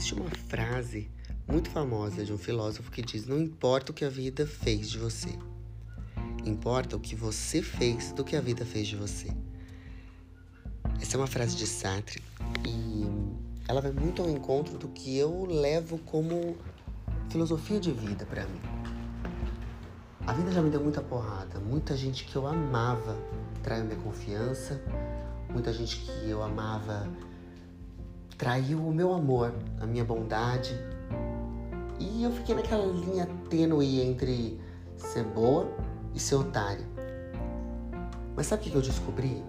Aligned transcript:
Existe 0.00 0.14
uma 0.14 0.30
frase 0.30 1.10
muito 1.46 1.68
famosa 1.68 2.24
de 2.24 2.32
um 2.32 2.38
filósofo 2.38 2.90
que 2.90 3.02
diz: 3.02 3.26
Não 3.26 3.38
importa 3.38 3.92
o 3.92 3.94
que 3.94 4.02
a 4.02 4.08
vida 4.08 4.46
fez 4.46 4.88
de 4.88 4.96
você, 4.96 5.28
importa 6.42 6.96
o 6.96 6.98
que 6.98 7.14
você 7.14 7.60
fez 7.60 8.10
do 8.10 8.24
que 8.24 8.34
a 8.34 8.40
vida 8.40 8.64
fez 8.64 8.88
de 8.88 8.96
você. 8.96 9.28
Essa 11.02 11.18
é 11.18 11.20
uma 11.20 11.26
frase 11.26 11.54
de 11.54 11.66
Sartre 11.66 12.22
e 12.66 13.04
ela 13.68 13.82
vai 13.82 13.92
muito 13.92 14.22
ao 14.22 14.30
encontro 14.30 14.78
do 14.78 14.88
que 14.88 15.18
eu 15.18 15.44
levo 15.44 15.98
como 15.98 16.56
filosofia 17.28 17.78
de 17.78 17.92
vida 17.92 18.24
para 18.24 18.46
mim. 18.46 18.60
A 20.26 20.32
vida 20.32 20.50
já 20.50 20.62
me 20.62 20.70
deu 20.70 20.82
muita 20.82 21.02
porrada, 21.02 21.60
muita 21.60 21.94
gente 21.94 22.24
que 22.24 22.34
eu 22.34 22.46
amava 22.46 23.18
traiu 23.62 23.84
minha 23.84 24.00
confiança, 24.00 24.82
muita 25.50 25.74
gente 25.74 25.96
que 25.98 26.30
eu 26.30 26.42
amava 26.42 27.06
traiu 28.40 28.78
o 28.78 28.90
meu 28.90 29.12
amor, 29.12 29.52
a 29.78 29.84
minha 29.84 30.02
bondade. 30.02 30.74
E 31.98 32.22
eu 32.22 32.32
fiquei 32.32 32.54
naquela 32.54 32.86
linha 32.86 33.28
tênue 33.50 34.00
entre 34.00 34.58
ser 34.96 35.24
boa 35.24 35.70
e 36.14 36.18
ser 36.18 36.36
otária. 36.36 36.86
Mas 38.34 38.46
sabe 38.46 38.66
o 38.66 38.70
que 38.70 38.74
eu 38.74 38.80
descobri? 38.80 39.44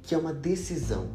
Que 0.00 0.14
é 0.14 0.18
uma 0.18 0.32
decisão. 0.32 1.10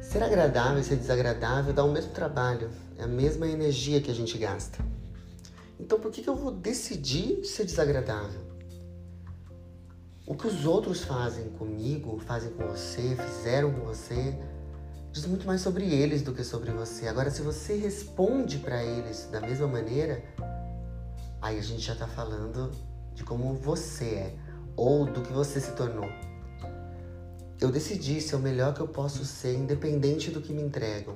Ser 0.00 0.22
agradável 0.22 0.78
e 0.78 0.84
ser 0.84 0.94
desagradável 0.94 1.72
dá 1.72 1.82
o 1.82 1.90
mesmo 1.90 2.12
trabalho, 2.12 2.70
é 2.96 3.02
a 3.02 3.08
mesma 3.08 3.48
energia 3.48 4.00
que 4.00 4.12
a 4.12 4.14
gente 4.14 4.38
gasta. 4.38 4.78
Então 5.80 5.98
por 5.98 6.12
que 6.12 6.24
eu 6.24 6.36
vou 6.36 6.52
decidir 6.52 7.44
ser 7.44 7.64
desagradável? 7.64 8.42
O 10.24 10.36
que 10.36 10.46
os 10.46 10.64
outros 10.64 11.02
fazem 11.02 11.48
comigo, 11.50 12.20
fazem 12.20 12.52
com 12.52 12.64
você, 12.68 13.16
fizeram 13.16 13.72
com 13.72 13.80
você, 13.80 14.38
diz 15.14 15.26
muito 15.26 15.46
mais 15.46 15.60
sobre 15.60 15.84
eles 15.84 16.22
do 16.22 16.34
que 16.34 16.42
sobre 16.42 16.72
você. 16.72 17.06
Agora, 17.06 17.30
se 17.30 17.40
você 17.40 17.76
responde 17.76 18.58
para 18.58 18.82
eles 18.82 19.28
da 19.30 19.40
mesma 19.40 19.68
maneira, 19.68 20.24
aí 21.40 21.56
a 21.56 21.62
gente 21.62 21.82
já 21.82 21.92
está 21.92 22.08
falando 22.08 22.72
de 23.14 23.22
como 23.22 23.54
você 23.54 24.04
é 24.06 24.34
ou 24.76 25.06
do 25.06 25.22
que 25.22 25.32
você 25.32 25.60
se 25.60 25.70
tornou. 25.72 26.08
Eu 27.60 27.70
decidi 27.70 28.20
ser 28.20 28.34
o 28.34 28.40
melhor 28.40 28.74
que 28.74 28.80
eu 28.80 28.88
posso 28.88 29.24
ser, 29.24 29.54
independente 29.54 30.32
do 30.32 30.40
que 30.40 30.52
me 30.52 30.62
entregam. 30.62 31.14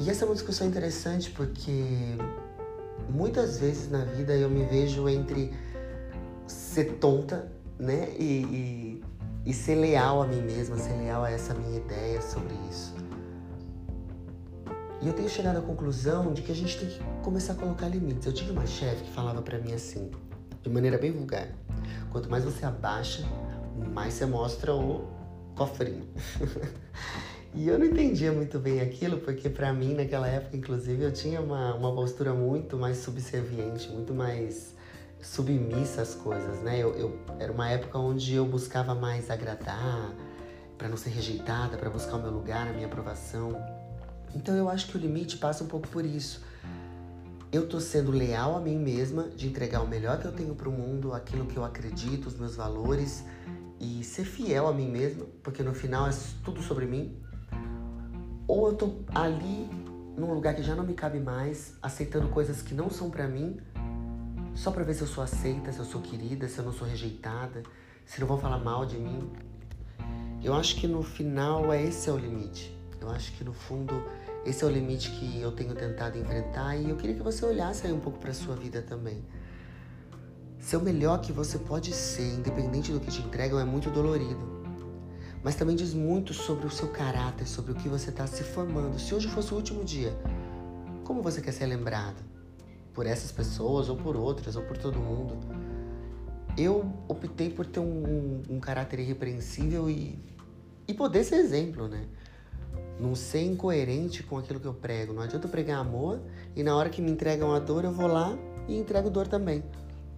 E 0.00 0.08
essa 0.08 0.24
é 0.24 0.26
uma 0.26 0.34
discussão 0.34 0.66
interessante 0.66 1.30
porque 1.32 2.16
muitas 3.10 3.58
vezes 3.58 3.90
na 3.90 4.06
vida 4.06 4.34
eu 4.34 4.48
me 4.48 4.64
vejo 4.64 5.06
entre 5.06 5.52
ser 6.46 6.94
tonta, 6.94 7.52
né, 7.78 8.08
e, 8.18 8.42
e 8.42 9.04
e 9.46 9.54
ser 9.54 9.76
leal 9.76 10.22
a 10.22 10.26
mim 10.26 10.42
mesma, 10.42 10.76
ser 10.76 10.92
leal 10.94 11.22
a 11.22 11.30
essa 11.30 11.54
minha 11.54 11.78
ideia 11.78 12.20
sobre 12.20 12.52
isso. 12.68 12.92
E 15.00 15.06
eu 15.06 15.14
tenho 15.14 15.28
chegado 15.28 15.58
à 15.58 15.62
conclusão 15.62 16.32
de 16.32 16.42
que 16.42 16.50
a 16.50 16.54
gente 16.54 16.76
tem 16.76 16.88
que 16.88 16.98
começar 17.22 17.52
a 17.52 17.56
colocar 17.56 17.86
limites. 17.86 18.26
Eu 18.26 18.32
tive 18.32 18.50
uma 18.50 18.66
chefe 18.66 19.04
que 19.04 19.12
falava 19.12 19.40
para 19.40 19.58
mim 19.58 19.72
assim, 19.72 20.10
de 20.62 20.68
maneira 20.68 20.98
bem 20.98 21.12
vulgar: 21.12 21.48
quanto 22.10 22.28
mais 22.28 22.42
você 22.42 22.66
abaixa, 22.66 23.24
mais 23.94 24.14
você 24.14 24.26
mostra 24.26 24.74
o 24.74 25.06
cofrinho. 25.54 26.08
e 27.54 27.68
eu 27.68 27.78
não 27.78 27.86
entendia 27.86 28.32
muito 28.32 28.58
bem 28.58 28.80
aquilo, 28.80 29.18
porque 29.18 29.48
para 29.48 29.72
mim, 29.72 29.94
naquela 29.94 30.26
época, 30.26 30.56
inclusive, 30.56 31.04
eu 31.04 31.12
tinha 31.12 31.40
uma, 31.40 31.72
uma 31.74 31.94
postura 31.94 32.34
muito 32.34 32.76
mais 32.76 32.96
subserviente, 32.96 33.88
muito 33.90 34.12
mais 34.12 34.74
submissa 35.20 36.02
às 36.02 36.14
coisas, 36.14 36.60
né? 36.62 36.78
Eu, 36.78 36.94
eu, 36.94 37.18
era 37.38 37.52
uma 37.52 37.68
época 37.68 37.98
onde 37.98 38.34
eu 38.34 38.46
buscava 38.46 38.94
mais 38.94 39.30
agradar, 39.30 40.14
para 40.76 40.88
não 40.88 40.96
ser 40.96 41.10
rejeitada, 41.10 41.76
para 41.76 41.88
buscar 41.90 42.16
o 42.16 42.22
meu 42.22 42.30
lugar, 42.30 42.68
a 42.68 42.72
minha 42.72 42.86
aprovação. 42.86 43.56
Então 44.34 44.54
eu 44.54 44.68
acho 44.68 44.88
que 44.88 44.96
o 44.96 45.00
limite 45.00 45.38
passa 45.38 45.64
um 45.64 45.66
pouco 45.66 45.88
por 45.88 46.04
isso. 46.04 46.42
Eu 47.50 47.68
tô 47.68 47.80
sendo 47.80 48.10
leal 48.10 48.56
a 48.56 48.60
mim 48.60 48.76
mesma, 48.76 49.24
de 49.24 49.46
entregar 49.46 49.80
o 49.80 49.88
melhor 49.88 50.18
que 50.18 50.26
eu 50.26 50.32
tenho 50.32 50.54
para 50.54 50.68
o 50.68 50.72
mundo, 50.72 51.14
aquilo 51.14 51.46
que 51.46 51.56
eu 51.56 51.64
acredito, 51.64 52.26
os 52.26 52.38
meus 52.38 52.56
valores 52.56 53.24
e 53.80 54.02
ser 54.04 54.24
fiel 54.24 54.66
a 54.66 54.72
mim 54.72 54.90
mesma, 54.90 55.26
porque 55.42 55.62
no 55.62 55.74
final 55.74 56.08
é 56.08 56.12
tudo 56.44 56.62
sobre 56.62 56.86
mim. 56.86 57.16
Ou 58.46 58.68
eu 58.68 58.74
tô 58.74 58.96
ali 59.14 59.68
num 60.16 60.32
lugar 60.32 60.54
que 60.54 60.62
já 60.62 60.74
não 60.74 60.84
me 60.84 60.94
cabe 60.94 61.20
mais, 61.20 61.74
aceitando 61.82 62.28
coisas 62.28 62.62
que 62.62 62.74
não 62.74 62.90
são 62.90 63.10
para 63.10 63.28
mim, 63.28 63.58
só 64.56 64.70
para 64.70 64.82
ver 64.82 64.94
se 64.94 65.02
eu 65.02 65.06
sou 65.06 65.22
aceita, 65.22 65.70
se 65.70 65.78
eu 65.78 65.84
sou 65.84 66.00
querida, 66.00 66.48
se 66.48 66.58
eu 66.58 66.64
não 66.64 66.72
sou 66.72 66.88
rejeitada, 66.88 67.62
se 68.06 68.18
não 68.20 68.26
vão 68.26 68.38
falar 68.38 68.58
mal 68.58 68.86
de 68.86 68.96
mim. 68.96 69.30
Eu 70.42 70.54
acho 70.54 70.76
que 70.76 70.88
no 70.88 71.02
final 71.02 71.72
é 71.72 71.82
esse 71.84 72.08
é 72.08 72.12
o 72.12 72.16
limite. 72.16 72.74
Eu 72.98 73.10
acho 73.10 73.32
que 73.32 73.44
no 73.44 73.52
fundo 73.52 74.02
esse 74.46 74.64
é 74.64 74.66
o 74.66 74.70
limite 74.70 75.10
que 75.10 75.40
eu 75.40 75.52
tenho 75.52 75.74
tentado 75.74 76.16
enfrentar 76.18 76.74
e 76.76 76.88
eu 76.88 76.96
queria 76.96 77.14
que 77.14 77.22
você 77.22 77.44
olhasse 77.44 77.86
aí 77.86 77.92
um 77.92 78.00
pouco 78.00 78.18
para 78.18 78.32
sua 78.32 78.56
vida 78.56 78.80
também. 78.80 79.22
Ser 80.58 80.78
o 80.78 80.80
melhor 80.80 81.20
que 81.20 81.32
você 81.32 81.58
pode 81.58 81.92
ser, 81.92 82.34
independente 82.34 82.90
do 82.90 82.98
que 82.98 83.10
te 83.10 83.20
entregam, 83.20 83.60
é 83.60 83.64
muito 83.64 83.90
dolorido. 83.90 84.64
Mas 85.44 85.54
também 85.54 85.76
diz 85.76 85.92
muito 85.92 86.32
sobre 86.32 86.66
o 86.66 86.70
seu 86.70 86.88
caráter, 86.88 87.46
sobre 87.46 87.72
o 87.72 87.74
que 87.74 87.88
você 87.88 88.10
está 88.10 88.26
se 88.26 88.42
formando. 88.42 88.98
Se 88.98 89.14
hoje 89.14 89.28
fosse 89.28 89.52
o 89.52 89.56
último 89.56 89.84
dia, 89.84 90.16
como 91.04 91.22
você 91.22 91.40
quer 91.40 91.52
ser 91.52 91.66
lembrado? 91.66 92.35
Por 92.96 93.06
essas 93.06 93.30
pessoas 93.30 93.90
ou 93.90 93.96
por 93.96 94.16
outras 94.16 94.56
ou 94.56 94.62
por 94.62 94.78
todo 94.78 94.98
mundo. 94.98 95.36
Eu 96.56 96.90
optei 97.06 97.50
por 97.50 97.66
ter 97.66 97.78
um, 97.78 98.40
um, 98.48 98.58
caráter 98.58 98.98
irrepreensível 98.98 99.90
e, 99.90 100.18
e 100.88 100.94
poder 100.94 101.22
ser 101.22 101.36
exemplo, 101.36 101.86
né? 101.86 102.06
Não 102.98 103.14
ser 103.14 103.42
incoerente 103.42 104.22
com 104.22 104.38
aquilo 104.38 104.58
que 104.58 104.66
eu 104.66 104.72
prego. 104.72 105.12
Não 105.12 105.20
adianta 105.20 105.46
eu 105.46 105.50
pregar 105.50 105.78
amor 105.78 106.22
e 106.56 106.62
na 106.62 106.74
hora 106.74 106.88
que 106.88 107.02
me 107.02 107.10
entregam 107.10 107.54
a 107.54 107.58
dor 107.58 107.84
eu 107.84 107.92
vou 107.92 108.06
lá 108.06 108.36
e 108.66 108.78
entrego 108.78 109.10
dor 109.10 109.28
também. 109.28 109.62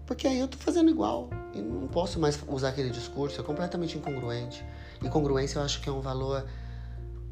Porque 0.06 0.28
aí 0.28 0.38
eu 0.38 0.46
tô 0.46 0.56
fazendo 0.56 0.88
igual 0.88 1.28
e 1.52 1.60
não 1.60 1.88
posso 1.88 2.20
mais 2.20 2.38
usar 2.46 2.68
aquele 2.68 2.90
discurso, 2.90 3.40
é 3.40 3.44
completamente 3.44 3.98
incongruente. 3.98 4.64
E 5.02 5.08
congruência 5.08 5.58
eu 5.58 5.64
acho 5.64 5.80
que 5.80 5.88
é 5.88 5.92
um 5.92 6.00
valor 6.00 6.46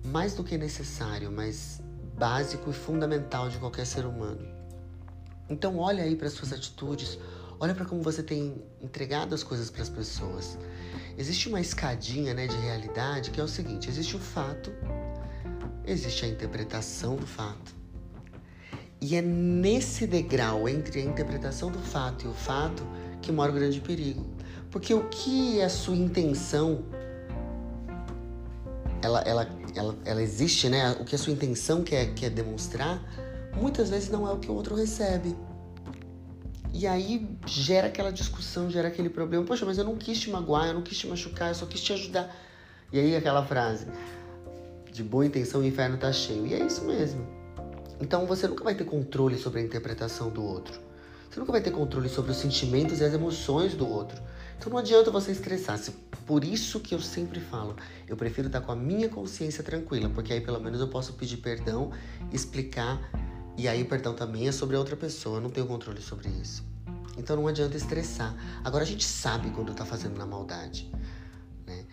mais 0.04 0.34
do 0.34 0.42
que 0.42 0.58
necessário, 0.58 1.30
mas 1.30 1.80
básico 2.18 2.68
e 2.68 2.72
fundamental 2.72 3.48
de 3.48 3.58
qualquer 3.58 3.86
ser 3.86 4.04
humano. 4.04 4.55
Então 5.48 5.78
olha 5.78 6.02
aí 6.02 6.16
para 6.16 6.28
suas 6.28 6.52
atitudes, 6.52 7.18
olha 7.60 7.74
para 7.74 7.84
como 7.84 8.02
você 8.02 8.22
tem 8.22 8.62
entregado 8.80 9.34
as 9.34 9.42
coisas 9.42 9.70
para 9.70 9.82
as 9.82 9.88
pessoas. 9.88 10.58
Existe 11.16 11.48
uma 11.48 11.60
escadinha, 11.60 12.34
né, 12.34 12.46
de 12.46 12.56
realidade 12.56 13.30
que 13.30 13.40
é 13.40 13.44
o 13.44 13.48
seguinte: 13.48 13.88
existe 13.88 14.16
o 14.16 14.18
fato, 14.18 14.72
existe 15.86 16.24
a 16.24 16.28
interpretação 16.28 17.16
do 17.16 17.26
fato. 17.26 17.74
E 19.00 19.14
é 19.14 19.22
nesse 19.22 20.06
degrau 20.06 20.68
entre 20.68 21.00
a 21.00 21.04
interpretação 21.04 21.70
do 21.70 21.78
fato 21.78 22.24
e 22.24 22.28
o 22.28 22.34
fato 22.34 22.82
que 23.20 23.30
mora 23.30 23.52
o 23.52 23.54
grande 23.54 23.80
perigo. 23.80 24.26
Porque 24.70 24.92
o 24.92 25.08
que 25.08 25.60
é 25.60 25.64
a 25.64 25.68
sua 25.68 25.96
intenção, 25.96 26.84
ela, 29.02 29.20
ela, 29.20 29.48
ela, 29.74 29.96
ela 30.04 30.22
existe, 30.22 30.68
né? 30.68 30.92
O 31.00 31.04
que 31.04 31.14
a 31.14 31.18
sua 31.18 31.32
intenção 31.32 31.82
quer, 31.82 32.14
quer 32.14 32.30
demonstrar, 32.30 33.02
muitas 33.56 33.90
vezes 33.90 34.10
não 34.10 34.28
é 34.28 34.32
o 34.32 34.38
que 34.38 34.50
o 34.50 34.54
outro 34.54 34.74
recebe. 34.74 35.36
E 36.72 36.86
aí 36.86 37.26
gera 37.46 37.86
aquela 37.86 38.12
discussão, 38.12 38.70
gera 38.70 38.88
aquele 38.88 39.08
problema. 39.08 39.44
Poxa, 39.44 39.64
mas 39.64 39.78
eu 39.78 39.84
não 39.84 39.96
quis 39.96 40.20
te 40.20 40.30
magoar, 40.30 40.66
eu 40.66 40.74
não 40.74 40.82
quis 40.82 40.98
te 40.98 41.06
machucar, 41.06 41.48
eu 41.48 41.54
só 41.54 41.64
quis 41.64 41.80
te 41.80 41.92
ajudar. 41.92 42.34
E 42.92 42.98
aí 42.98 43.16
aquela 43.16 43.44
frase: 43.44 43.86
de 44.92 45.02
boa 45.02 45.24
intenção 45.24 45.62
o 45.62 45.64
inferno 45.64 45.96
tá 45.96 46.12
cheio. 46.12 46.46
E 46.46 46.54
é 46.54 46.64
isso 46.64 46.84
mesmo. 46.84 47.26
Então 48.00 48.26
você 48.26 48.46
nunca 48.46 48.62
vai 48.62 48.74
ter 48.74 48.84
controle 48.84 49.38
sobre 49.38 49.60
a 49.60 49.62
interpretação 49.62 50.28
do 50.28 50.44
outro. 50.44 50.78
Você 51.30 51.40
nunca 51.40 51.52
vai 51.52 51.60
ter 51.60 51.70
controle 51.70 52.08
sobre 52.08 52.30
os 52.30 52.36
sentimentos 52.36 53.00
e 53.00 53.04
as 53.04 53.14
emoções 53.14 53.74
do 53.74 53.88
outro. 53.88 54.20
Então 54.58 54.70
não 54.70 54.78
adianta 54.78 55.10
você 55.10 55.32
estressar. 55.32 55.78
Por 56.26 56.44
isso 56.44 56.80
que 56.80 56.94
eu 56.94 57.00
sempre 57.00 57.40
falo, 57.40 57.76
eu 58.08 58.16
prefiro 58.16 58.48
estar 58.48 58.60
com 58.60 58.72
a 58.72 58.76
minha 58.76 59.08
consciência 59.08 59.62
tranquila, 59.62 60.08
porque 60.10 60.32
aí 60.32 60.40
pelo 60.40 60.60
menos 60.60 60.80
eu 60.80 60.88
posso 60.88 61.12
pedir 61.12 61.36
perdão, 61.36 61.92
explicar 62.32 63.00
e 63.56 63.68
aí 63.68 63.82
o 63.82 63.86
perdão 63.86 64.14
também 64.14 64.48
é 64.48 64.52
sobre 64.52 64.76
a 64.76 64.78
outra 64.78 64.96
pessoa, 64.96 65.38
eu 65.38 65.40
não 65.40 65.50
tenho 65.50 65.66
controle 65.66 66.00
sobre 66.02 66.28
isso. 66.28 66.64
Então 67.16 67.36
não 67.36 67.46
adianta 67.46 67.76
estressar. 67.76 68.34
Agora 68.62 68.84
a 68.84 68.86
gente 68.86 69.04
sabe 69.04 69.50
quando 69.50 69.74
tá 69.74 69.84
fazendo 69.84 70.16
na 70.18 70.26
maldade. 70.26 70.90
Né? 71.66 71.86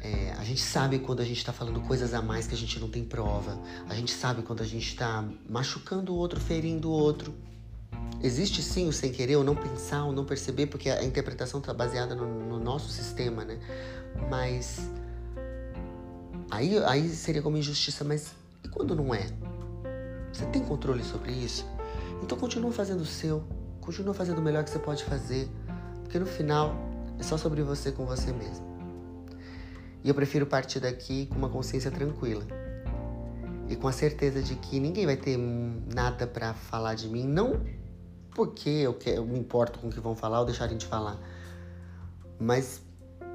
É, 0.00 0.32
a 0.38 0.44
gente 0.44 0.62
sabe 0.62 0.98
quando 0.98 1.20
a 1.20 1.24
gente 1.24 1.44
tá 1.44 1.52
falando 1.52 1.80
coisas 1.82 2.14
a 2.14 2.22
mais 2.22 2.46
que 2.46 2.54
a 2.54 2.58
gente 2.58 2.80
não 2.80 2.88
tem 2.88 3.04
prova. 3.04 3.60
A 3.88 3.94
gente 3.94 4.12
sabe 4.12 4.42
quando 4.42 4.62
a 4.62 4.66
gente 4.66 4.96
tá 4.96 5.28
machucando 5.48 6.14
o 6.14 6.16
outro, 6.16 6.40
ferindo 6.40 6.88
o 6.88 6.92
outro. 6.92 7.34
Existe 8.22 8.62
sim 8.62 8.88
o 8.88 8.92
sem 8.92 9.12
querer, 9.12 9.36
ou 9.36 9.44
não 9.44 9.54
pensar, 9.54 10.04
ou 10.04 10.12
não 10.12 10.24
perceber, 10.24 10.66
porque 10.66 10.88
a 10.88 11.04
interpretação 11.04 11.60
tá 11.60 11.72
baseada 11.72 12.14
no, 12.14 12.26
no 12.26 12.58
nosso 12.58 12.90
sistema, 12.90 13.44
né? 13.44 13.58
Mas. 14.30 14.90
Aí, 16.50 16.76
aí 16.84 17.08
seria 17.10 17.40
como 17.40 17.56
injustiça, 17.56 18.02
mas 18.02 18.32
e 18.64 18.68
quando 18.68 18.94
não 18.94 19.14
é? 19.14 19.30
Você 20.32 20.46
tem 20.46 20.62
controle 20.62 21.02
sobre 21.02 21.32
isso? 21.32 21.66
Então 22.22 22.36
continua 22.38 22.72
fazendo 22.72 23.00
o 23.00 23.06
seu, 23.06 23.42
continua 23.80 24.14
fazendo 24.14 24.38
o 24.38 24.42
melhor 24.42 24.64
que 24.64 24.70
você 24.70 24.78
pode 24.78 25.04
fazer, 25.04 25.48
porque 26.02 26.18
no 26.18 26.26
final 26.26 26.74
é 27.18 27.22
só 27.22 27.36
sobre 27.36 27.62
você 27.62 27.90
com 27.92 28.06
você 28.06 28.32
mesmo. 28.32 28.70
E 30.02 30.08
eu 30.08 30.14
prefiro 30.14 30.46
partir 30.46 30.80
daqui 30.80 31.26
com 31.26 31.36
uma 31.36 31.48
consciência 31.48 31.90
tranquila. 31.90 32.44
e 33.68 33.76
com 33.76 33.86
a 33.86 33.92
certeza 33.92 34.42
de 34.42 34.56
que 34.56 34.80
ninguém 34.80 35.06
vai 35.06 35.16
ter 35.16 35.38
nada 35.38 36.26
para 36.26 36.52
falar 36.52 36.94
de 36.94 37.08
mim, 37.08 37.24
não 37.24 37.60
porque 38.34 38.68
eu, 38.68 38.98
eu 39.06 39.24
me 39.24 39.38
importo 39.38 39.78
com 39.78 39.88
o 39.88 39.90
que 39.90 40.00
vão 40.00 40.16
falar 40.16 40.40
ou 40.40 40.46
deixarem 40.46 40.76
de 40.76 40.86
falar, 40.86 41.16
mas 42.38 42.82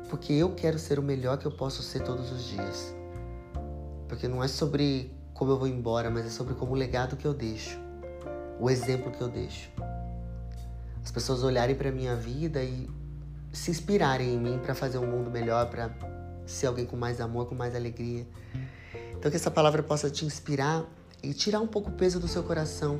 porque 0.10 0.34
eu 0.34 0.54
quero 0.54 0.78
ser 0.78 1.00
o 1.00 1.02
melhor 1.02 1.38
que 1.38 1.46
eu 1.46 1.52
posso 1.52 1.82
ser 1.82 2.04
todos 2.04 2.32
os 2.32 2.44
dias. 2.44 2.94
Porque 4.10 4.28
não 4.28 4.44
é 4.44 4.48
sobre 4.48 5.15
como 5.36 5.52
eu 5.52 5.60
vou 5.60 5.68
embora, 5.68 6.10
mas 6.10 6.26
é 6.26 6.30
sobre 6.30 6.56
como 6.56 6.72
o 6.72 6.76
legado 6.76 7.16
que 7.16 7.26
eu 7.28 7.34
deixo, 7.34 7.78
o 8.60 8.70
exemplo 8.70 9.12
que 9.12 9.22
eu 9.22 9.28
deixo. 9.28 9.70
As 11.04 11.12
pessoas 11.12 11.44
olharem 11.44 11.76
para 11.76 11.92
minha 11.92 12.16
vida 12.16 12.64
e 12.64 12.90
se 13.52 13.70
inspirarem 13.70 14.34
em 14.34 14.40
mim 14.40 14.60
para 14.60 14.74
fazer 14.74 14.98
um 14.98 15.06
mundo 15.06 15.30
melhor, 15.30 15.70
para 15.70 15.92
ser 16.46 16.68
alguém 16.68 16.86
com 16.86 16.96
mais 16.96 17.22
amor, 17.22 17.48
com 17.48 17.54
mais 17.54 17.76
alegria. 17.76 18.26
Então 19.12 19.30
que 19.30 19.38
essa 19.38 19.52
palavra 19.52 19.84
possa 19.84 20.10
te 20.10 20.26
inspirar 20.26 20.84
e 21.22 21.34
tirar 21.34 21.60
um 21.60 21.68
pouco 21.68 21.90
o 21.90 21.94
peso 21.94 22.20
do 22.20 22.28
seu 22.28 22.42
coração 22.42 23.00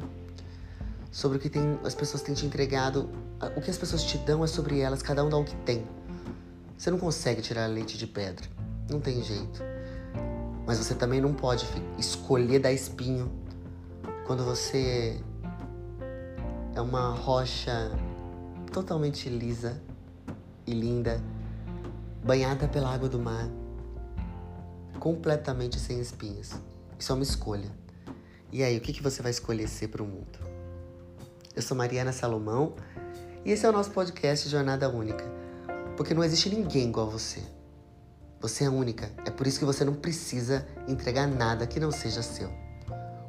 sobre 1.12 1.38
o 1.38 1.42
que 1.42 1.50
tem, 1.50 1.80
as 1.86 1.96
pessoas 1.96 2.22
têm 2.22 2.36
te 2.36 2.46
entregado. 2.46 3.10
O 3.56 3.62
que 3.62 3.70
as 3.70 3.78
pessoas 3.78 4.04
te 4.04 4.18
dão 4.18 4.44
é 4.44 4.48
sobre 4.48 4.80
elas, 4.80 5.02
cada 5.02 5.24
um 5.24 5.30
dá 5.30 5.38
o 5.38 5.46
que 5.46 5.56
tem. 5.58 5.86
Você 6.78 6.92
não 6.92 6.98
consegue 6.98 7.42
tirar 7.42 7.68
leite 7.68 7.98
de 7.98 8.06
pedra. 8.06 8.46
Não 8.90 9.00
tem 9.00 9.24
jeito. 9.24 9.75
Mas 10.66 10.78
você 10.80 10.96
também 10.96 11.22
não 11.22 11.34
pode 11.34 11.68
escolher 11.98 12.60
dar 12.60 12.72
espinho 12.72 13.32
quando 14.26 14.44
você 14.44 15.22
é 16.74 16.82
uma 16.82 17.10
rocha 17.12 17.92
totalmente 18.72 19.30
lisa 19.30 19.82
e 20.66 20.74
linda, 20.74 21.22
banhada 22.24 22.68
pela 22.68 22.94
água 22.94 23.08
do 23.08 23.20
mar, 23.20 23.48
completamente 25.00 25.80
sem 25.80 26.00
espinhos. 26.00 26.52
Isso 26.98 27.12
é 27.12 27.16
uma 27.16 27.24
escolha. 27.24 27.70
E 28.52 28.64
aí, 28.64 28.78
o 28.78 28.82
que, 28.82 28.94
que 28.94 29.04
você 29.04 29.22
vai 29.22 29.32
escolher 29.32 29.68
ser 29.68 29.90
para 29.90 30.02
o 30.02 30.06
mundo? 30.06 30.40
Eu 31.56 31.62
sou 31.62 31.78
Mariana 31.78 32.12
Salomão 32.12 32.74
e 33.46 33.52
esse 33.52 33.66
é 33.66 33.70
o 33.70 33.72
nosso 33.72 33.92
podcast 33.92 34.50
Jornada 34.50 34.90
Única. 34.90 35.24
Porque 35.96 36.14
não 36.14 36.24
existe 36.24 36.50
ninguém 36.50 36.90
igual 36.90 37.08
a 37.08 37.12
você. 37.12 37.42
Você 38.46 38.64
é 38.64 38.70
única. 38.70 39.10
É 39.26 39.32
por 39.32 39.48
isso 39.48 39.58
que 39.58 39.66
você 39.66 39.84
não 39.84 39.96
precisa 39.96 40.68
entregar 40.88 41.28
nada 41.28 41.66
que 41.66 41.80
não 41.80 41.92
seja 41.92 42.22
seu. 42.22 42.48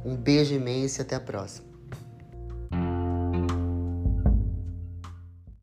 Um 0.04 0.14
beijo 0.14 0.52
imenso 0.52 1.00
e 1.00 1.02
até 1.02 1.16
a 1.16 1.20
próxima. 1.20 1.66